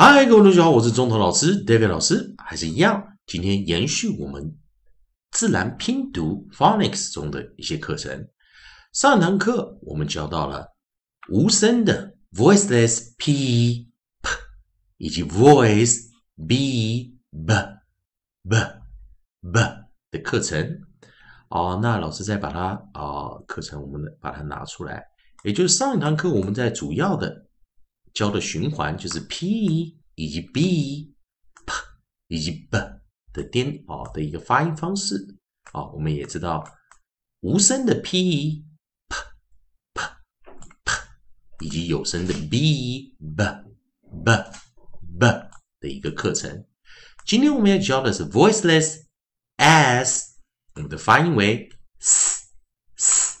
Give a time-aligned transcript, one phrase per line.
[0.00, 4.56] 嗨，各位同学好，我是中童老师 David 老师，还是一样，今天延续我们
[5.32, 8.28] 自然拼读 Phonics 中的一些课程。
[8.92, 10.68] 上一堂课我们教到了
[11.30, 13.90] 无声的 voiceless p
[14.22, 14.30] p
[14.98, 15.98] 以及 voice
[16.46, 17.54] b b
[18.48, 18.56] b
[19.50, 19.60] b
[20.12, 20.80] 的课程。
[21.48, 25.02] 哦，那老师再把它啊课程我们把它拿出来，
[25.42, 27.47] 也就是上一堂课我们在主要的
[28.18, 31.14] 教的循环就是 p 以及 b
[31.64, 31.72] p
[32.26, 32.76] 以及 b
[33.32, 35.36] 的颠哦的一个发音方式
[35.70, 36.68] 啊，我们也知道
[37.42, 38.66] 无声的 p
[39.06, 39.16] p
[39.94, 40.02] p
[40.84, 40.92] p
[41.60, 43.44] 以及有声的 b b
[44.24, 44.50] b
[45.20, 45.26] b
[45.78, 46.66] 的一个课程。
[47.24, 49.04] 今天我们要教的是 voiceless
[49.58, 50.34] s。
[50.74, 52.48] 我们的发音为 s
[52.96, 53.38] s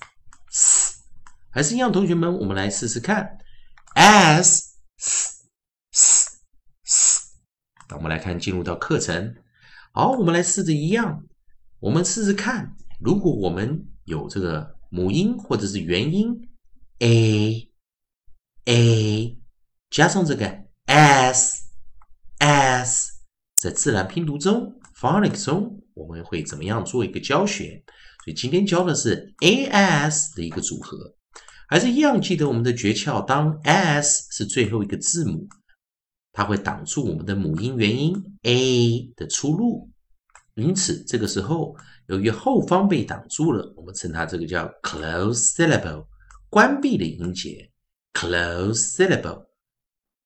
[0.52, 1.02] s，
[1.50, 3.38] 还是一样，同学们，我们来试试看
[3.94, 5.46] s s
[5.92, 6.40] s
[6.84, 7.30] s。
[7.88, 9.34] 那我来看，进入到课程。
[9.92, 11.24] 好，我们来试着一样，
[11.80, 16.48] 我们试试看，如果我们有这个母音或者是元音
[16.98, 17.70] a
[18.64, 19.38] a
[19.90, 21.68] 加上这个 s
[22.38, 23.12] s，
[23.56, 24.74] 在自然拼读中。
[25.00, 27.84] Phonics 中我们会怎么样做一个教学？
[28.24, 31.14] 所以今天教的是 a s 的一个组合，
[31.68, 33.24] 还是一样记得我们的诀窍。
[33.24, 35.46] 当 s 是最后一个字母，
[36.38, 39.90] 它会挡住我们的母音元音 a 的出路，
[40.54, 41.74] 因此这个时候
[42.06, 46.06] 由于后方被挡住了，我们称它这个叫 close syllable，
[46.48, 47.68] 关闭的音节
[48.12, 49.46] close syllable。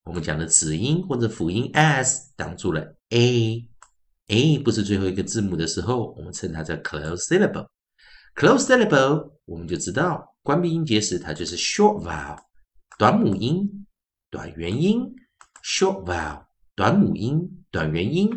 [0.04, 3.66] 我们讲的子音或者辅音 s 挡住了 a。
[4.26, 7.68] a 不是最后一个字母的时候，我们称它叫 close syllable。
[8.36, 12.38] close syllable，我们就知道关闭音节时，它就是 short vowel，
[12.98, 13.86] 短母音、
[14.28, 15.10] 短元音。
[15.62, 18.30] Short vowel，短母音、短元音。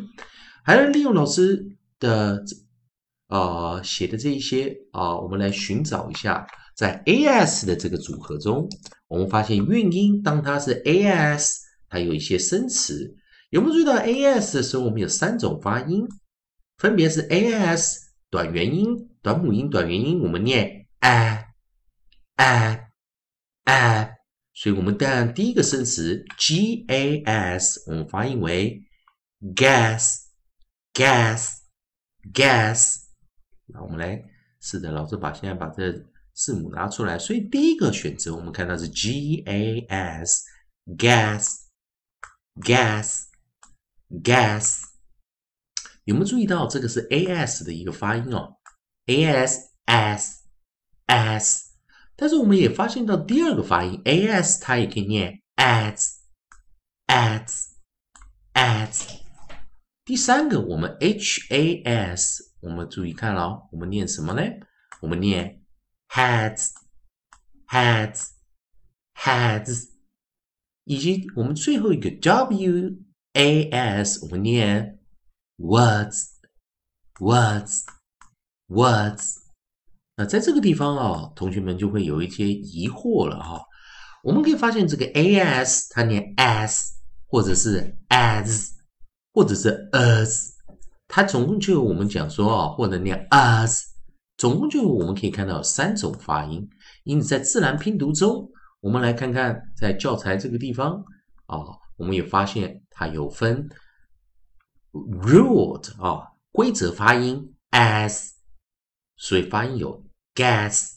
[0.64, 2.44] 还能利用老师的
[3.28, 8.68] 呃写的这一些啊，我们来寻找一下，在 as 的这个组合中，
[9.08, 13.16] 我们发现韵音当它是 as，它有一些生词。
[13.52, 16.08] 有没有注意到 a s 的时候，我们有三种发音，
[16.78, 21.46] 分别是 a s 短元音、短母音、短元音，我们念 a
[22.38, 22.90] a
[23.66, 24.15] a，
[24.56, 28.82] 所以我们的第一个生词 g a s，我们发音为
[29.54, 30.22] gas
[30.94, 31.58] gas
[32.34, 33.04] gas。
[33.68, 34.24] 那我们来
[34.62, 35.92] 试着，老师把现在把这
[36.34, 40.44] 字母拿出来，所以第一个选择我们看到是 g a s
[40.98, 41.50] gas
[42.62, 43.26] gas。
[44.24, 44.82] gas
[46.06, 48.56] 有没有注意到这个是 as 的一个发音哦
[49.08, 50.36] ？as as
[51.08, 51.64] as，
[52.16, 56.16] 但是我们也发现到第二个发音 as 它也可以念 as
[57.08, 57.72] as
[58.54, 59.20] as。
[60.04, 64.42] 第三个我们 has 我们注意看了，我们念什么呢？
[65.02, 65.62] 我们念
[66.10, 66.70] has，has，has，
[70.84, 73.04] 以及我们最后一个 w。
[73.38, 74.98] a s 我们念
[75.58, 76.30] words
[77.20, 77.84] words
[78.70, 79.42] words，
[80.18, 83.62] 那在这个地方啊，同学们就会有一些疑惑了哈。
[84.24, 86.80] 我们可以发现这个 a s 它念 as，
[87.28, 88.70] 或者是 as，
[89.34, 90.50] 或者是 as，
[91.08, 93.82] 它总共就我们讲说啊，或者念 as，
[94.38, 96.68] 总共就我们可以看到三种发音。
[97.04, 98.50] 因此在自然拼读中，
[98.82, 101.04] 我们来看看在教材这个地方
[101.46, 101.58] 啊。
[101.98, 103.70] 我们也发现它有分
[104.92, 108.32] ruled 啊，规则发音 as，
[109.18, 110.04] 所以发音有
[110.34, 110.90] gas，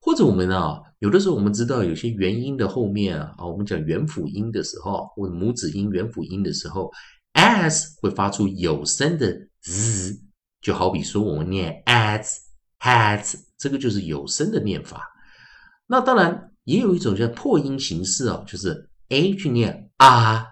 [0.00, 6.90] 或者我们啊，有的时候我们知道有些元音的后面啊，我们讲元辅音的时候，或者母子音元辅音的时候
[7.32, 9.32] ，s 会发出有声的
[9.62, 10.20] z，
[10.60, 12.28] 就好比说我们念 as
[12.80, 15.02] has，这个就是有声的念法。
[15.86, 19.84] 那当然也有一种叫破音形式哦，就是 a 去念。
[19.98, 20.46] 啊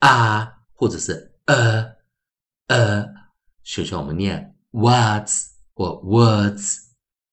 [0.00, 1.82] 啊，或者是呃
[2.66, 3.02] 呃，
[3.64, 5.46] 就像我们念 words
[5.78, 6.88] 或 words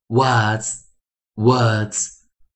[0.07, 0.83] words
[1.33, 2.09] words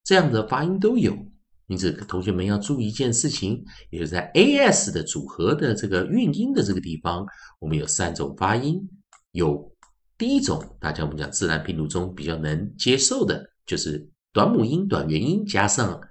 [0.03, 1.17] 这样的发音都有。
[1.65, 7.25] 因此，同学们要注意一件事情，也就是在 as 的组合的这个韵音的这个地方，
[7.59, 8.87] 我们有三种发音。
[9.31, 9.71] 有
[10.17, 16.01] 第一种，大家我们讲自然拼读中比较能接受的，就是短母音、短元音加上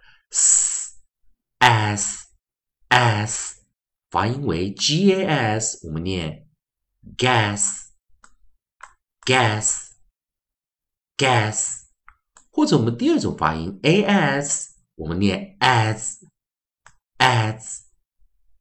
[1.60, 2.16] s，s，s，
[4.10, 6.46] 发音为 gas，我们念
[7.16, 7.87] gas
[9.27, 11.83] gas，gas，gas，
[12.51, 17.81] 或者我们第二种发音 as，我们念 as，as，as，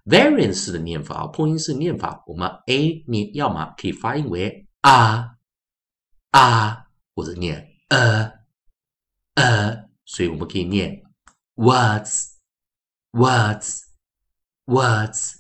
[0.05, 5.37] ，variant 式的念法啊，破音式念法，我们 a 念要么可以发音为啊
[6.33, 8.33] 啊，或者念呃
[9.35, 11.05] 呃，所以我们可以念
[11.55, 12.33] words
[13.13, 13.83] words
[14.67, 15.35] words，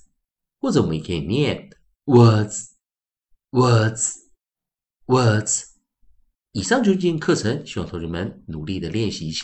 [0.60, 1.70] 或者我们也可以念
[2.04, 2.68] words
[3.50, 4.14] words
[5.06, 5.72] words。
[6.52, 9.40] 以上就是今天课程，希望同学们努力的练习一下。